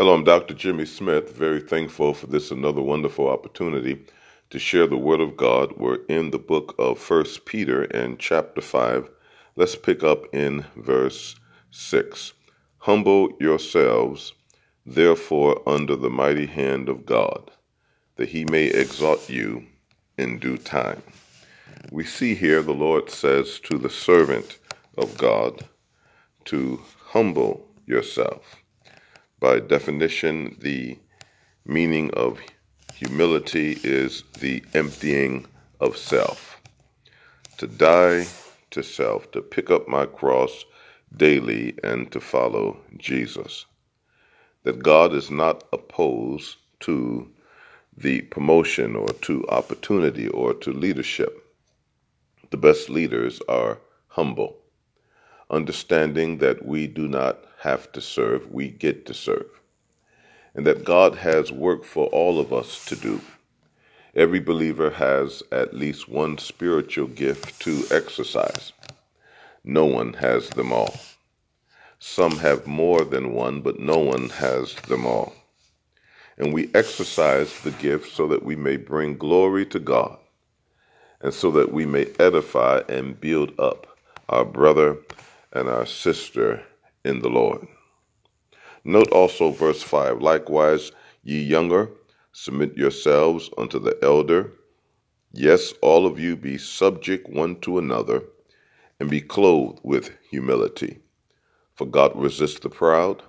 [0.00, 0.54] Hello, I'm Dr.
[0.54, 1.36] Jimmy Smith.
[1.36, 4.02] Very thankful for this another wonderful opportunity
[4.48, 5.74] to share the Word of God.
[5.76, 9.10] We're in the book of First Peter and chapter 5.
[9.56, 11.36] Let's pick up in verse
[11.72, 12.32] 6.
[12.78, 14.32] Humble yourselves,
[14.86, 17.50] therefore, under the mighty hand of God,
[18.16, 19.66] that he may exalt you
[20.16, 21.02] in due time.
[21.92, 24.60] We see here the Lord says to the servant
[24.96, 25.68] of God
[26.46, 28.59] to humble yourself.
[29.40, 30.98] By definition, the
[31.64, 32.40] meaning of
[32.92, 35.46] humility is the emptying
[35.80, 36.60] of self.
[37.56, 38.26] To die
[38.72, 40.66] to self, to pick up my cross
[41.16, 43.64] daily and to follow Jesus.
[44.64, 47.30] That God is not opposed to
[47.96, 51.46] the promotion or to opportunity or to leadership.
[52.50, 54.58] The best leaders are humble,
[55.48, 59.60] understanding that we do not have to serve, we get to serve.
[60.54, 63.20] And that God has work for all of us to do.
[64.14, 68.72] Every believer has at least one spiritual gift to exercise.
[69.62, 70.96] No one has them all.
[71.98, 75.34] Some have more than one, but no one has them all.
[76.38, 80.16] And we exercise the gift so that we may bring glory to God
[81.20, 83.86] and so that we may edify and build up
[84.30, 84.96] our brother
[85.52, 86.62] and our sister
[87.04, 87.66] in the Lord.
[88.84, 91.90] Note also verse 5 Likewise, ye younger,
[92.32, 94.52] submit yourselves unto the elder.
[95.32, 98.22] Yes, all of you be subject one to another,
[99.00, 100.98] and be clothed with humility.
[101.74, 103.22] For God resists the proud,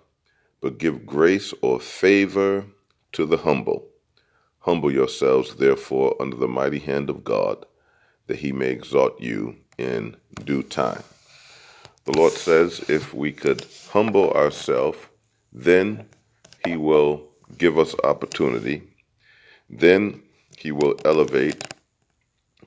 [0.62, 2.66] but give grace or favor
[3.14, 3.88] to the humble.
[4.60, 7.66] Humble yourselves, therefore, under the mighty hand of God,
[8.28, 11.04] that he may exalt you in due time.
[12.12, 14.98] The Lord says if we could humble ourselves,
[15.54, 16.10] then
[16.66, 18.84] He will give us opportunity.
[19.70, 20.22] Then
[20.58, 21.74] He will elevate.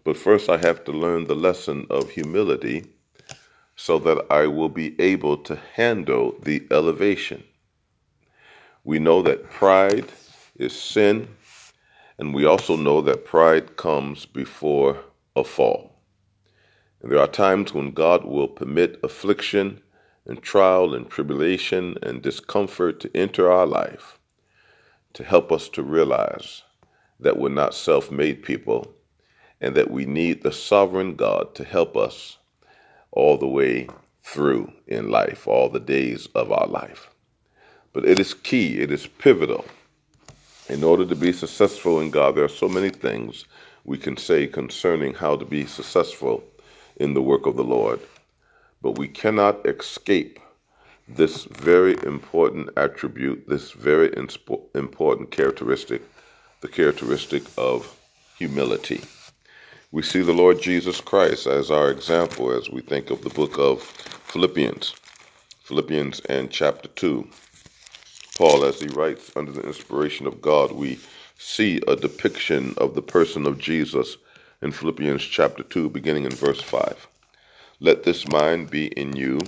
[0.02, 2.86] But first, I have to learn the lesson of humility
[3.76, 7.44] so that I will be able to handle the elevation.
[8.82, 10.10] We know that pride
[10.56, 11.28] is sin,
[12.18, 15.00] and we also know that pride comes before
[15.36, 15.93] a fall.
[17.06, 19.82] There are times when God will permit affliction
[20.24, 24.18] and trial and tribulation and discomfort to enter our life
[25.12, 26.62] to help us to realize
[27.20, 28.90] that we're not self made people
[29.60, 32.38] and that we need the sovereign God to help us
[33.12, 33.86] all the way
[34.22, 37.10] through in life, all the days of our life.
[37.92, 39.66] But it is key, it is pivotal.
[40.70, 43.44] In order to be successful in God, there are so many things
[43.84, 46.42] we can say concerning how to be successful
[46.96, 48.00] in the work of the Lord.
[48.82, 50.38] But we cannot escape
[51.08, 56.02] this very important attribute, this very important characteristic,
[56.60, 57.94] the characteristic of
[58.38, 59.02] humility.
[59.92, 63.58] We see the Lord Jesus Christ as our example as we think of the book
[63.58, 64.94] of Philippians,
[65.62, 67.28] Philippians and chapter 2.
[68.36, 70.98] Paul, as he writes under the inspiration of God, we
[71.38, 74.16] see a depiction of the person of Jesus
[74.64, 77.06] in Philippians chapter 2, beginning in verse 5.
[77.80, 79.38] Let this mind be in you,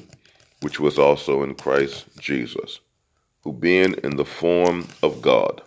[0.61, 2.81] which was also in Christ Jesus,
[3.43, 5.63] who being in the form of God,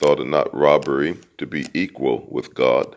[0.00, 2.96] thought it not robbery to be equal with God,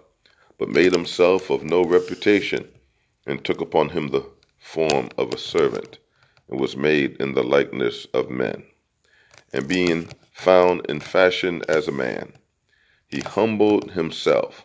[0.57, 2.67] but made himself of no reputation,
[3.27, 5.99] and took upon him the form of a servant,
[6.49, 8.63] and was made in the likeness of men.
[9.53, 12.33] And being found in fashion as a man,
[13.07, 14.64] he humbled himself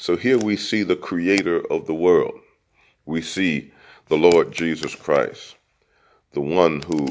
[0.00, 2.38] So here we see the creator of the world.
[3.04, 3.72] We see
[4.06, 5.56] the Lord Jesus Christ,
[6.32, 7.04] the one who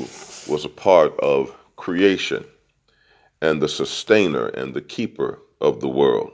[0.47, 2.45] was a part of creation
[3.41, 6.31] and the sustainer and the keeper of the world.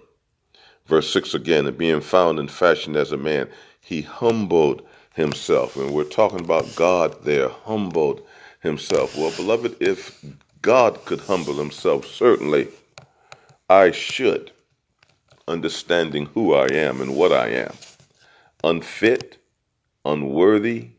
[0.86, 3.50] Verse 6 again, and being found in fashion as a man,
[3.82, 4.86] he humbled
[5.16, 5.76] himself.
[5.76, 8.22] And we're talking about God there, humbled
[8.60, 9.18] himself.
[9.18, 10.24] Well, beloved, if
[10.62, 12.68] God could humble himself, certainly
[13.70, 14.52] I should
[15.48, 17.74] understanding who I am and what I am.
[18.63, 19.38] Unfit,
[20.06, 20.90] unworthy,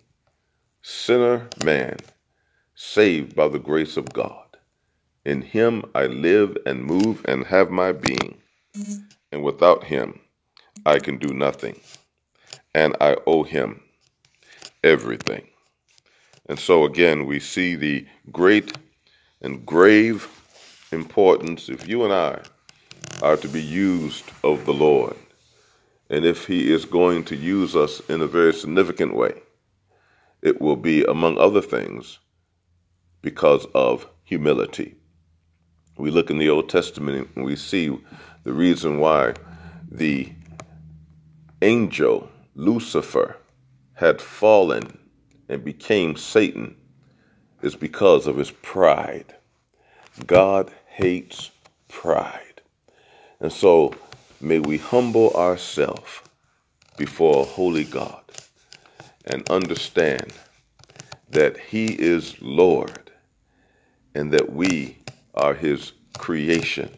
[0.83, 1.97] sinner man,
[2.75, 4.45] saved by the grace of God.
[5.25, 8.39] In him I live and move and have my being.
[9.33, 10.21] And without him
[10.85, 11.81] I can do nothing.
[12.75, 13.83] And I owe him
[14.83, 15.49] everything.
[16.49, 18.77] And so again, we see the great
[19.41, 20.29] and grave
[20.93, 22.41] importance if you and I
[23.25, 25.17] are to be used of the Lord,
[26.11, 29.33] and if He is going to use us in a very significant way,
[30.43, 32.19] it will be, among other things,
[33.23, 34.95] because of humility.
[35.97, 37.97] We look in the Old Testament and we see
[38.43, 39.35] the reason why
[39.91, 40.31] the
[41.63, 43.39] angel Lucifer
[43.95, 44.99] had fallen
[45.49, 46.77] and became Satan
[47.63, 49.35] is because of his pride.
[50.27, 51.51] God hates
[51.89, 52.54] pride.
[53.41, 53.95] And so
[54.41, 56.21] may we humble ourselves
[56.97, 58.23] before a holy God
[59.27, 60.33] and understand
[61.31, 63.11] that he is Lord
[64.15, 64.99] and that we
[65.35, 66.91] are his creation.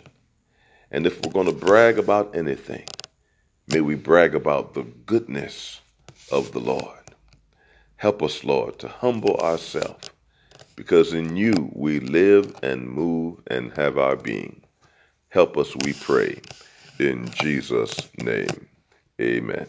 [0.90, 2.86] And if we're going to brag about anything,
[3.68, 5.80] may we brag about the goodness
[6.30, 6.98] of the Lord.
[7.96, 10.10] Help us, Lord, to humble ourselves,
[10.76, 14.65] because in you we live and move and have our being.
[15.36, 16.40] Help us, we pray.
[16.98, 18.68] In Jesus' name,
[19.20, 19.66] amen.